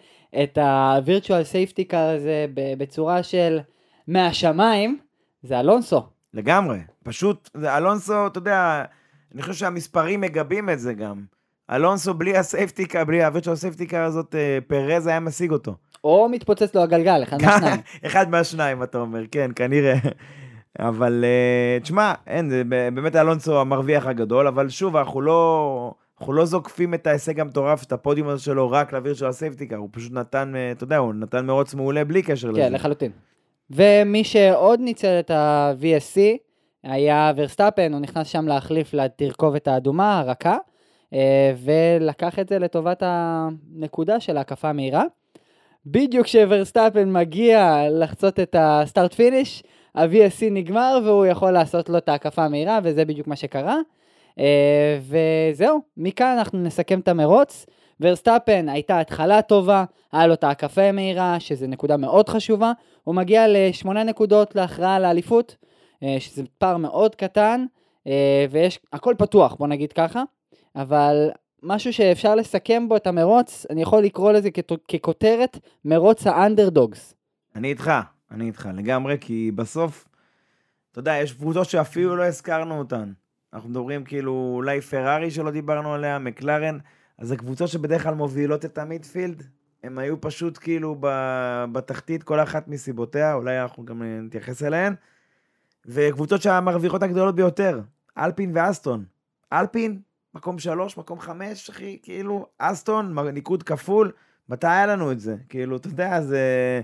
[0.44, 2.46] את ה-virtual safety car הזה
[2.78, 3.60] בצורה של
[4.08, 5.00] מהשמיים,
[5.44, 6.04] זה אלונסו.
[6.34, 8.84] לגמרי, פשוט, זה אלונסו, אתה יודע,
[9.34, 11.24] אני חושב שהמספרים מגבים את זה גם.
[11.72, 15.76] אלונסו בלי הסייפטיקה, בלי הווירטואל סייפטיקה הזאת, אה, פרז היה משיג אותו.
[16.04, 17.82] או מתפוצץ לו הגלגל, אחד מהשניים.
[18.08, 19.96] אחד מהשניים, אתה אומר, כן, כנראה.
[20.80, 26.94] אבל אה, תשמע, אין, באמת אלונסו המרוויח הגדול, אבל שוב, אנחנו לא, אנחנו לא זוקפים
[26.94, 30.56] את ההישג המטורף, את הפודיום הזה שלו, רק ל virtual safety car, הוא פשוט נתן,
[30.56, 32.62] אה, אתה יודע, הוא נתן מרוץ מעולה בלי קשר כן, לזה.
[32.62, 33.12] כן, לחלוטין.
[33.76, 36.20] ומי שעוד ניצל את ה-VSC
[36.84, 40.58] היה ורסטאפן, הוא נכנס שם להחליף לתרכובת האדומה, הרכה,
[41.14, 45.04] אה, ולקח את זה לטובת הנקודה של ההקפה המהירה.
[45.86, 49.64] בדיוק כשוורסטאפן מגיע לחצות את ה start finish,
[49.96, 53.78] ה-VSC נגמר והוא יכול לעשות לו את ההקפה המהירה, וזה בדיוק מה שקרה.
[54.40, 57.66] אה, וזהו, מכאן אנחנו נסכם את המרוץ.
[58.02, 62.72] ורסטאפן הייתה התחלה טובה, היה לו את ההקפה המהירה, שזה נקודה מאוד חשובה,
[63.04, 65.56] הוא מגיע לשמונה נקודות להכרעה לאליפות,
[66.04, 67.66] אה, שזה פער מאוד קטן,
[68.08, 70.24] אה, ויש, הכל פתוח, בוא נגיד ככה,
[70.76, 71.30] אבל
[71.64, 74.50] משהו שאפשר לסכם בו את המרוץ, אני יכול לקרוא לזה
[74.92, 77.14] ככותרת, מרוץ האנדרדוגס.
[77.56, 77.92] אני איתך,
[78.32, 80.08] אני איתך לגמרי, כי בסוף,
[80.92, 83.12] אתה יודע, יש קבוצות שאפילו לא הזכרנו אותן.
[83.54, 86.78] אנחנו מדברים כאילו, אולי פרארי שלא דיברנו עליה, מקלרן,
[87.22, 89.44] אז זה קבוצות שבדרך כלל מובילות את המידפילד,
[89.84, 90.96] הם היו פשוט כאילו
[91.72, 94.94] בתחתית, כל אחת מסיבותיה, אולי אנחנו גם נתייחס אליהן.
[95.86, 97.82] וקבוצות שהמרוויחות הגדולות ביותר,
[98.18, 99.06] אלפין ואסטון.
[99.54, 100.00] אלפין,
[100.36, 104.12] מקום שלוש, מקום חמש, אחי, כאילו, אסטון, ניקוד כפול,
[104.50, 105.36] מתי היה לנו את זה?
[105.50, 106.82] כאילו, אתה יודע, זה...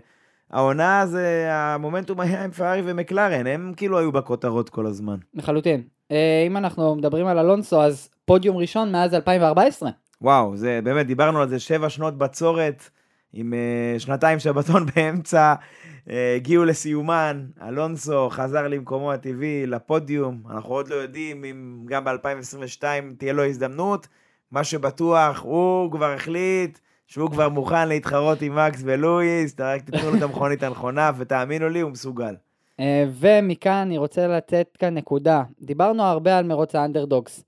[0.51, 5.17] העונה זה, המומנטום היה עם פרארי ומקלרן, הם כאילו היו בכותרות כל הזמן.
[5.33, 5.81] לחלוטין.
[6.11, 9.89] אה, אם אנחנו מדברים על אלונסו, אז פודיום ראשון מאז 2014.
[10.21, 12.89] וואו, זה באמת, דיברנו על זה שבע שנות בצורת,
[13.33, 20.87] עם uh, שנתיים שבתון באמצע, uh, הגיעו לסיומן, אלונסו חזר למקומו הטבעי, לפודיום, אנחנו עוד
[20.87, 22.83] לא יודעים אם גם ב-2022
[23.17, 24.07] תהיה לו הזדמנות,
[24.51, 30.17] מה שבטוח, הוא כבר החליט שהוא כבר מוכן להתחרות עם מקס ולואיס, רק תיתנו לו
[30.17, 32.35] את המכונית הנכונה, ותאמינו לי, הוא מסוגל.
[32.81, 35.43] אה, ומכאן אני רוצה לתת כאן נקודה.
[35.61, 37.43] דיברנו הרבה על מרוץ ה underdogs.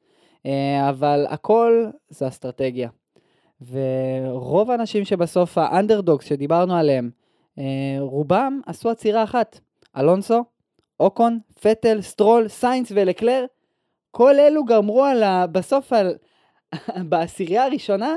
[0.46, 2.90] אה, אבל הכל זה אסטרטגיה.
[3.72, 7.10] ורוב האנשים שבסוף ה underdogs שדיברנו עליהם,
[7.60, 7.64] אה,
[8.00, 9.60] רובם עשו עצירה אחת.
[9.98, 10.44] אלונסו,
[11.00, 13.46] אוקון, פטל, סטרול, סיינס ולקלר,
[14.12, 15.48] כל אלו גמרו על ה...
[15.48, 16.16] בסוף על...
[17.10, 18.16] בעשירייה הראשונה,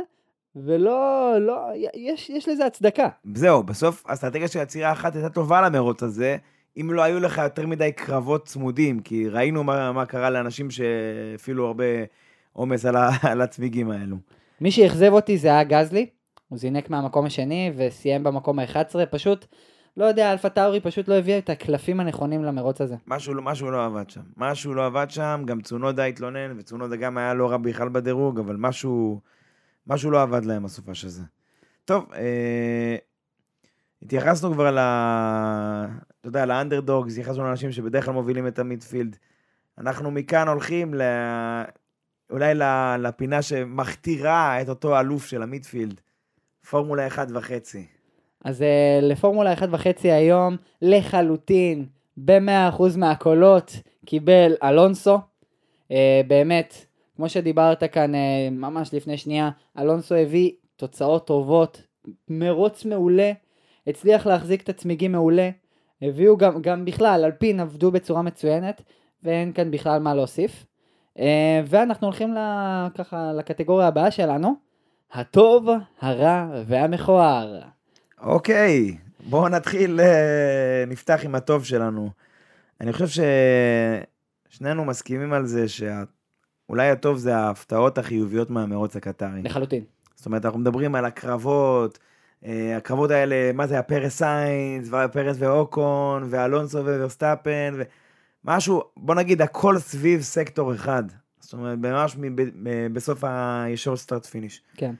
[0.57, 1.57] ולא, לא,
[1.95, 3.09] יש, יש לזה הצדקה.
[3.35, 6.37] זהו, בסוף האסטרטגיה של עצירה אחת הייתה טובה למרוץ הזה,
[6.81, 11.67] אם לא היו לך יותר מדי קרבות צמודים, כי ראינו מה, מה קרה לאנשים שהפעילו
[11.67, 11.85] הרבה
[12.53, 12.97] עומס על,
[13.31, 14.17] על הצמיגים האלו.
[14.61, 16.07] מי שאכזב אותי זה היה גזלי,
[16.49, 19.47] הוא זינק מהמקום השני וסיים במקום ה-11, פשוט,
[19.97, 22.97] לא יודע, אלפה טאורי פשוט לא הביא את הקלפים הנכונים למרוץ הזה.
[23.07, 27.35] משהו, משהו לא עבד שם, משהו לא עבד שם, גם צונודה התלונן, וצונודה גם היה
[27.35, 29.21] לא רע בכלל בדירוג, אבל משהו,
[29.87, 31.23] משהו לא עבד להם הסופה של זה.
[31.85, 32.97] טוב, אה,
[34.03, 34.79] התייחסנו כבר ל...
[34.79, 39.17] אתה יודע, לאנדרדוגס, התייחסנו לאנשים שבדרך כלל מובילים את המידפילד.
[39.79, 41.03] אנחנו מכאן הולכים ל...
[42.31, 42.55] אולי
[42.99, 46.01] לפינה שמכתירה את אותו אלוף של המידפילד,
[46.71, 47.13] פורמולה 1.5.
[48.45, 51.87] אז אה, לפורמולה 1.5 היום, לחלוטין,
[52.17, 53.73] ב-100% מהקולות,
[54.07, 55.19] קיבל אלונסו.
[55.91, 56.75] אה, באמת,
[57.17, 61.83] כמו שדיברת כאן אה, ממש לפני שנייה, אלונסו הביא תוצאות טובות,
[62.29, 63.33] מרוץ מעולה.
[63.87, 65.51] הצליח להחזיק את הצמיגים מעולה,
[66.03, 68.83] הביאו גם, גם בכלל, אלפין עבדו בצורה מצוינת,
[69.23, 70.67] ואין כאן בכלל מה להוסיף.
[71.19, 72.35] אה, ואנחנו הולכים
[72.95, 74.55] ככה לקטגוריה הבאה שלנו,
[75.13, 75.69] הטוב,
[76.01, 77.61] הרע והמכוער.
[78.21, 78.97] אוקיי,
[79.29, 82.11] בואו נתחיל, אה, נפתח עם הטוב שלנו.
[82.81, 83.25] אני חושב
[84.51, 89.43] ששנינו מסכימים על זה שאולי הטוב זה ההפתעות החיוביות מהמרוץ הקטארי.
[89.43, 89.85] לחלוטין.
[90.15, 91.99] זאת אומרת, אנחנו מדברים על הקרבות,
[92.77, 97.75] הקרבות האלה, מה זה הפרס סיינס, והפרס ואוקון, ואלונסו וורסטאפן,
[98.45, 101.05] ומשהו, בוא נגיד, הכל סביב סקטור אחד.
[101.41, 102.17] זאת אומרת, ממש
[102.93, 104.63] בסוף הישור סטארט פיניש.
[104.77, 104.95] כן.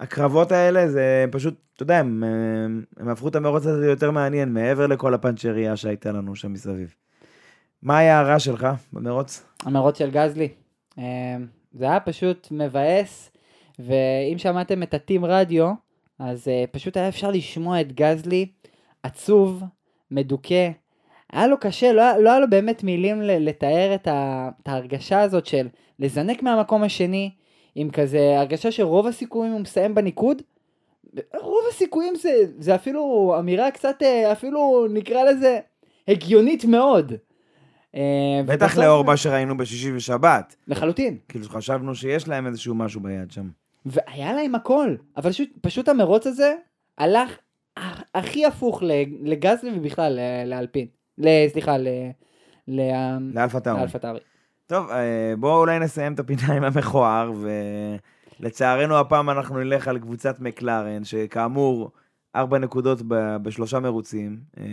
[0.00, 2.24] הקרבות האלה זה פשוט, אתה יודע, הם,
[2.96, 6.94] הם, הפכו את המרוץ הזה ליותר מעניין, מעבר לכל הפנצ'ריה שהייתה לנו שם מסביב.
[7.82, 9.44] מה היה הרע שלך במרוץ?
[9.62, 10.48] המרוץ של גזלי.
[10.98, 11.04] אה,
[11.72, 13.30] זה היה פשוט מבאס,
[13.78, 15.72] ואם שמעתם את הטים רדיו,
[16.18, 18.46] אז אה, פשוט היה אפשר לשמוע את גזלי
[19.02, 19.62] עצוב,
[20.10, 20.70] מדוכא.
[21.32, 25.46] היה לו קשה, לא, לא היה לו באמת מילים לתאר את, ה, את ההרגשה הזאת
[25.46, 27.30] של לזנק מהמקום השני,
[27.74, 30.42] עם כזה הרגשה שרוב הסיכויים הוא מסיים בניקוד.
[31.40, 35.58] רוב הסיכויים זה, זה אפילו אמירה קצת, אה, אפילו נקרא לזה
[36.08, 37.12] הגיונית מאוד.
[37.94, 38.00] אה,
[38.46, 40.56] בטח ובסוף- לאור מה שראינו בשישי ושבת.
[40.68, 41.16] לחלוטין.
[41.28, 43.48] כאילו חשבנו שיש להם איזשהו משהו ביד שם.
[43.86, 46.54] והיה להם הכל, אבל פשוט, פשוט המרוץ הזה
[46.98, 47.38] הלך
[48.14, 48.82] הכי הפוך
[49.22, 50.86] לגזלי ובכלל לאלפין.
[51.48, 51.76] סליחה,
[53.34, 53.80] לאלפה טארי.
[54.66, 57.32] טוב, אה, בואו אולי נסיים את הפינה עם המכוער,
[58.40, 61.90] ולצערנו הפעם אנחנו נלך על קבוצת מקלרן, שכאמור,
[62.36, 64.40] ארבע נקודות ב- בשלושה מרוצים.
[64.58, 64.64] אה,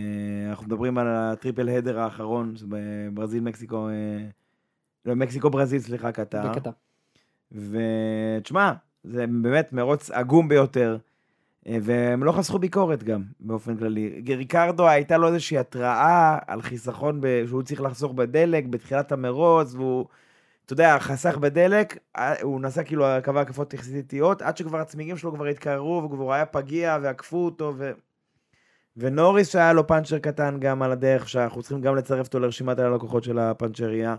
[0.50, 2.54] אנחנו מדברים על הטריפל הדר האחרון,
[3.12, 3.92] ברזיל, מקסיקו, אה,
[5.06, 6.42] לא, מקסיקו, ברזיל, סליחה, קטר.
[7.52, 8.72] ותשמע,
[9.10, 10.96] זה באמת מרוץ עגום ביותר,
[11.68, 14.22] אה, והם לא חסכו ביקורת גם, באופן כללי.
[14.36, 17.46] ריקרדו, הייתה לו איזושהי התראה על חיסכון, ב...
[17.46, 20.06] שהוא צריך לחסוך בדלק בתחילת המרוץ, והוא,
[20.64, 25.16] אתה יודע, חסך בדלק, אה, הוא נסע כאילו, קבע הקפות יחסית איטיות, עד שכבר הצמיגים
[25.16, 27.92] שלו כבר התקררו, והוא כבר היה פגיע, ועקפו אותו, ו...
[28.96, 33.24] ונוריס שהיה לו פאנצ'ר קטן גם על הדרך, שאנחנו צריכים גם לצרף אותו לרשימת הלקוחות
[33.24, 34.16] של הפאנצ'ריה.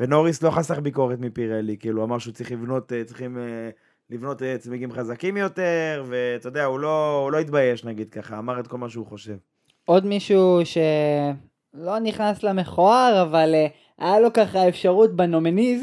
[0.00, 3.38] ונוריס לא חסך ביקורת מפירלי, כאילו, אמר שהוא צריך לבנות, אה, צריכים
[4.10, 8.60] לבנות אה, צמיגים חזקים יותר, ואתה יודע, הוא לא, הוא לא התבייש, נגיד ככה, אמר
[8.60, 9.36] את כל מה שהוא חושב.
[9.84, 13.66] עוד מישהו שלא נכנס למכוער, אבל אה,
[13.98, 15.82] היה לו ככה אפשרות בנומניז,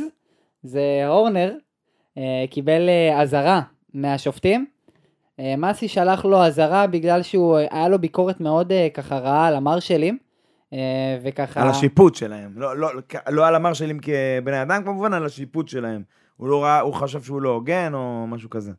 [0.64, 1.54] זה הורנר,
[2.18, 2.90] אה, קיבל
[3.22, 3.62] אזהרה
[3.94, 4.66] מהשופטים.
[5.58, 10.18] מסי שלח לו אזהרה בגלל שהוא, היה לו ביקורת מאוד ככה רעה על המרשלים,
[11.24, 11.62] וככה...
[11.62, 12.90] על השיפוט שלהם, לא, לא,
[13.30, 16.04] לא על המרשלים כבני אדם, כמובן, על השיפוט שלהם.
[16.44, 18.72] הוא לא ראה, הוא חשב שהוא לא הוגן, או משהו כזה.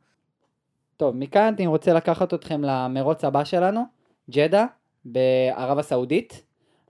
[0.97, 3.83] טוב, מכאן אני רוצה לקחת אתכם למרוץ הבא שלנו,
[4.31, 4.67] ג'דה,
[5.05, 6.43] בערב הסעודית.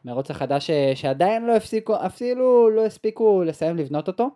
[0.05, 4.31] מרוץ החדש ש- שעדיין לא הפסיקו, אפילו לא הספיקו לסיים לבנות אותו.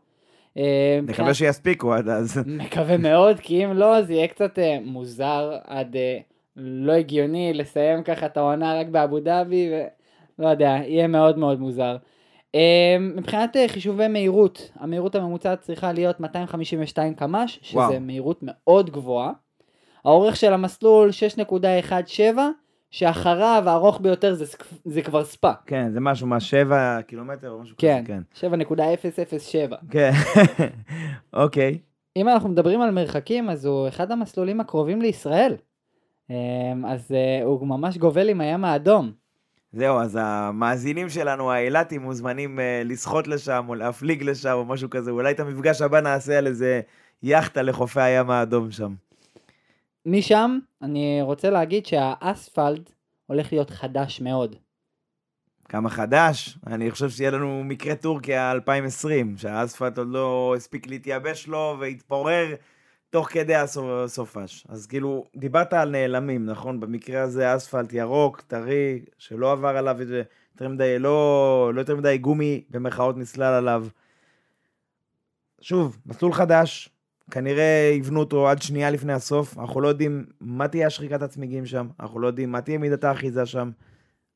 [0.57, 2.41] אה, נקווה שיספיקו עד אז.
[2.65, 6.19] מקווה מאוד, כי אם לא, זה יהיה קצת אה, מוזר עד אה,
[6.57, 9.71] לא הגיוני לסיים ככה את העונה רק באבו דאבי,
[10.39, 11.97] ולא יודע, יהיה מאוד מאוד מוזר.
[12.55, 18.01] אה, מבחינת אה, חישובי מהירות, המהירות הממוצעת צריכה להיות 252 קמ"ש, שזה וואו.
[18.01, 19.33] מהירות מאוד גבוהה.
[20.05, 21.11] האורך של המסלול
[21.53, 22.39] 6.17,
[22.91, 24.45] שאחריו הארוך ביותר זה,
[24.85, 25.53] זה כבר ספא.
[25.67, 29.73] כן, זה משהו מה, שבע קילומטר או משהו כן, כזה, כן.
[29.73, 29.75] 7.007.
[29.91, 30.11] כן,
[31.43, 31.79] אוקיי.
[32.17, 35.57] אם אנחנו מדברים על מרחקים, אז הוא אחד המסלולים הקרובים לישראל.
[36.31, 39.13] אמ, אז אה, הוא ממש גובל עם הים האדום.
[39.73, 45.11] זהו, אז המאזינים שלנו, האילתים, מוזמנים אה, לשחות לשם, או להפליג לשם, או משהו כזה.
[45.11, 46.81] אולי את המפגש הבא נעשה על איזה
[47.23, 48.95] יאכטה לחופי הים האדום שם.
[50.07, 52.93] משם, אני רוצה להגיד שהאספלט
[53.27, 54.57] הולך להיות חדש מאוד.
[55.69, 61.77] כמה חדש, אני חושב שיהיה לנו מקרה טורקיה 2020, שהאספלט עוד לא הספיק להתייבש לו
[61.81, 62.55] והתפורר
[63.11, 64.67] תוך כדי הסופש.
[64.69, 66.81] אז כאילו, דיברת על נעלמים, נכון?
[66.81, 72.65] במקרה הזה אספלט ירוק, טרי, שלא עבר עליו יותר מדי, לא, לא יותר מדי גומי,
[72.71, 73.87] במרכאות נסלל עליו.
[75.61, 76.89] שוב, מסלול חדש,
[77.31, 81.89] כנראה יבנו אותו עד שנייה לפני הסוף, אנחנו לא יודעים מה תהיה השחיקת הצמיגים שם,
[82.01, 83.71] אנחנו לא יודעים מה תהיה מידת האחיזה שם.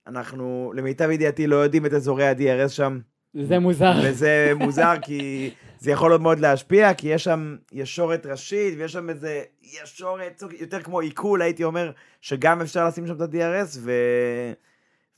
[0.07, 2.99] אנחנו, למיטב ידיעתי, לא יודעים את אזורי ה-DRS שם,
[3.35, 3.93] זה מוזר.
[4.05, 5.51] וזה מוזר כי
[5.83, 11.01] זה יכול מאוד להשפיע, כי יש שם ישורת ראשית, ויש שם איזה ישורת, יותר כמו
[11.01, 11.91] עיכול, הייתי אומר,
[12.21, 13.93] שגם אפשר לשים שם את ה-DRS, ו...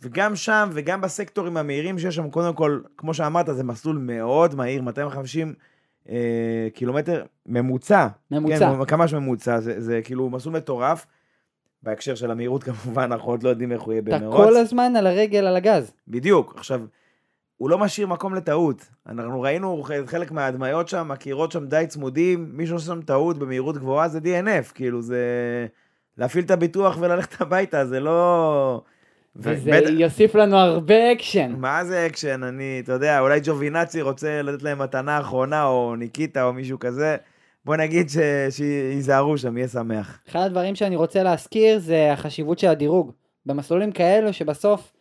[0.01, 4.83] וגם שם, וגם בסקטורים המהירים שיש שם, קודם כל, כמו שאמרת, זה מסלול מאוד מהיר,
[4.83, 5.55] 250
[6.09, 8.07] אה, קילומטר ממוצע.
[8.31, 8.73] ממוצע.
[8.79, 11.07] כן, כמה שממוצע, זה, זה כאילו מסלול מטורף.
[11.83, 14.37] בהקשר של המהירות כמובן, אנחנו עוד לא יודעים איך הוא יהיה אתה במרוץ.
[14.37, 15.93] כל הזמן על הרגל על הגז.
[16.09, 16.55] בדיוק.
[16.57, 16.81] עכשיו,
[17.57, 18.87] הוא לא משאיר מקום לטעות.
[19.09, 24.09] אנחנו ראינו חלק מההדמיות שם, הקירות שם די צמודים, מישהו עושה שם טעות במהירות גבוהה,
[24.09, 25.19] זה DNF, כאילו זה...
[26.19, 28.81] להפעיל את הביטוח וללכת הביתה, זה לא...
[29.37, 31.55] וזה ובטח- יוסיף לנו הרבה אקשן.
[31.59, 32.43] מה זה אקשן?
[32.43, 37.17] אני, אתה יודע, אולי ג'ובינאצי רוצה לתת להם מתנה אחרונה, או ניקיטה, או מישהו כזה.
[37.65, 38.17] בוא נגיד ש...
[38.51, 40.19] שייזהרו שם, יהיה שמח.
[40.31, 43.13] אחד הדברים שאני רוצה להזכיר זה החשיבות של הדירוג.
[43.47, 44.93] במסלולים כאלו שבסוף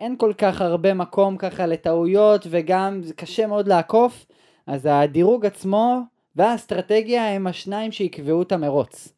[0.00, 4.26] אין כל כך הרבה מקום ככה לטעויות וגם זה קשה מאוד לעקוף,
[4.66, 6.02] אז הדירוג עצמו
[6.36, 9.12] והאסטרטגיה הם השניים שיקבעו את המרוץ.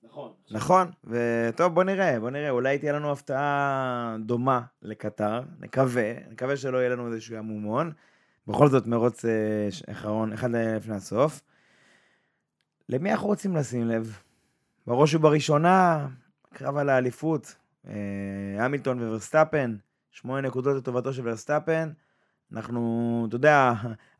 [0.50, 6.78] נכון, וטוב, בוא נראה, בוא נראה, אולי תהיה לנו הפתעה דומה לקטר, נקווה, נקווה שלא
[6.78, 7.92] יהיה לנו איזשהו עמומון.
[8.46, 11.40] בכל זאת, מרוץ אה, אחרון, אחד לפני הסוף.
[12.88, 14.18] למי אנחנו רוצים לשים לב?
[14.86, 16.08] בראש ובראשונה,
[16.54, 17.54] קרב על האליפות,
[17.88, 17.92] אה,
[18.58, 19.76] המילטון וורסטאפן,
[20.12, 21.90] שמונה נקודות לטובתו של ורסטאפן.
[22.52, 23.72] אנחנו, אתה יודע,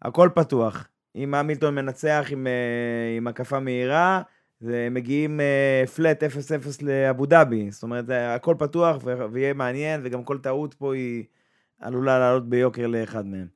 [0.03, 0.89] הכל פתוח.
[1.17, 4.23] אם המילטון מנצח עם, אה, עם הקפה מהירה,
[4.91, 6.27] מגיעים אה, flat 0-0
[6.83, 7.71] לאבו דאבי.
[7.71, 8.97] זאת אומרת, הכל פתוח
[9.33, 11.25] ויהיה מעניין, וגם כל טעות פה היא
[11.81, 13.47] עלולה לעלות ביוקר לאחד מהם.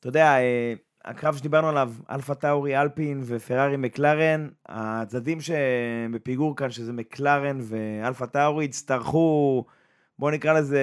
[0.00, 6.92] אתה יודע, אה, הקרב שדיברנו עליו, אלפה טאורי, אלפין ופרארי מקלרן, הצדדים שבפיגור כאן, שזה
[6.92, 9.64] מקלרן ואלפה טאורי, יצטרכו,
[10.18, 10.80] בואו נקרא לזה,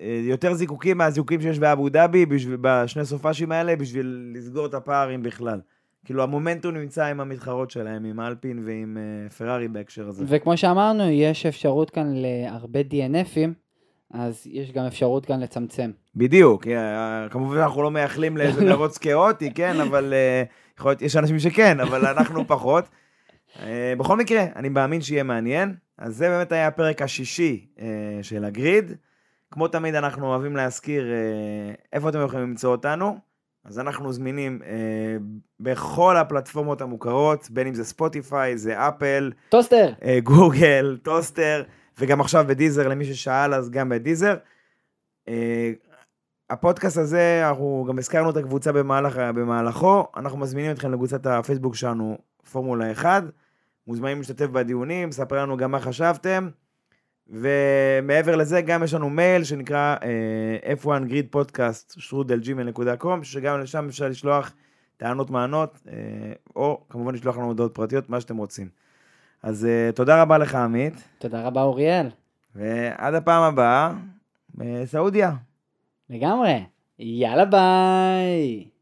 [0.00, 2.26] אה, יותר זיקוקים מהזיקוקים שיש באבו דאבי,
[2.60, 5.60] בשני סופאשים האלה, בשביל לסגור את הפער אם בכלל.
[6.06, 10.24] כאילו המומנטום נמצא עם המתחרות שלהם, עם אלפין ועם אה, פרארי בהקשר הזה.
[10.28, 13.50] וכמו שאמרנו, יש אפשרות כאן להרבה DNFים,
[14.14, 15.90] אז יש גם אפשרות כאן לצמצם.
[16.16, 20.42] בדיוק, אה, כמובן אנחנו לא מייחלים לאיזה מרוץ כאוטי, כן, אבל אה,
[20.78, 22.88] יכול להיות, יש אנשים שכן, אבל אנחנו פחות.
[23.62, 25.74] אה, בכל מקרה, אני מאמין שיהיה מעניין.
[25.98, 27.86] אז זה באמת היה הפרק השישי אה,
[28.22, 28.92] של הגריד.
[29.50, 33.18] כמו תמיד, אנחנו אוהבים להזכיר אה, איפה אתם יכולים למצוא אותנו.
[33.64, 35.16] אז אנחנו זמינים אה,
[35.60, 39.92] בכל הפלטפורמות המוכרות, בין אם זה ספוטיפיי, זה אפל, טוסטר!
[40.04, 41.62] אה, גוגל, טוסטר,
[41.98, 44.36] וגם עכשיו בדיזר, למי ששאל, אז גם בדיזר.
[45.28, 45.72] אה,
[46.50, 52.18] הפודקאסט הזה, אנחנו גם הזכרנו את הקבוצה במהלך, במהלכו, אנחנו מזמינים אתכם לקבוצת הפייסבוק שלנו,
[52.52, 53.24] פורמולה 1,
[53.86, 56.48] מוזמנים להשתתף בדיונים, ספר לנו גם מה חשבתם,
[57.28, 64.08] ומעבר לזה, גם יש לנו מייל שנקרא אה, F1 Grid Podcast, שרודלג'ימל.com, שגם לשם אפשר
[64.08, 64.52] לשלוח
[64.96, 65.92] טענות מענות, אה,
[66.56, 68.68] או כמובן לשלוח לנו הודעות פרטיות, מה שאתם רוצים.
[69.42, 72.06] אז uh, תודה רבה לך, עמית, תודה רבה אוריאל.
[72.54, 73.92] ועד הפעם הבאה,
[74.54, 75.32] בסעודיה.
[76.10, 76.64] לגמרי.
[76.98, 78.75] יאללה ביי!